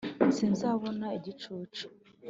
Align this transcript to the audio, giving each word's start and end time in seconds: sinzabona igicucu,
sinzabona 0.35 1.05
igicucu, 1.17 1.85